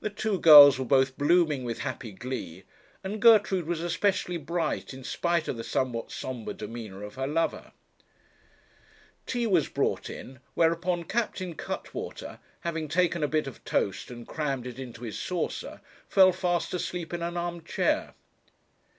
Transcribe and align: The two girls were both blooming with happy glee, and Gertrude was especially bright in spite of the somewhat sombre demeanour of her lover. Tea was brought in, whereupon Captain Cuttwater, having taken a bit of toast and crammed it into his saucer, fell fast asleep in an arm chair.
The 0.00 0.08
two 0.08 0.38
girls 0.38 0.78
were 0.78 0.86
both 0.86 1.18
blooming 1.18 1.64
with 1.64 1.80
happy 1.80 2.12
glee, 2.12 2.64
and 3.04 3.20
Gertrude 3.20 3.66
was 3.66 3.82
especially 3.82 4.38
bright 4.38 4.94
in 4.94 5.04
spite 5.04 5.48
of 5.48 5.58
the 5.58 5.64
somewhat 5.64 6.10
sombre 6.10 6.54
demeanour 6.54 7.02
of 7.02 7.16
her 7.16 7.26
lover. 7.26 7.72
Tea 9.26 9.46
was 9.46 9.68
brought 9.68 10.08
in, 10.08 10.40
whereupon 10.54 11.04
Captain 11.04 11.54
Cuttwater, 11.54 12.38
having 12.60 12.88
taken 12.88 13.22
a 13.22 13.28
bit 13.28 13.46
of 13.46 13.62
toast 13.66 14.10
and 14.10 14.26
crammed 14.26 14.66
it 14.66 14.78
into 14.78 15.02
his 15.02 15.18
saucer, 15.18 15.82
fell 16.08 16.32
fast 16.32 16.72
asleep 16.72 17.12
in 17.12 17.20
an 17.20 17.36
arm 17.36 17.62
chair. 17.62 18.14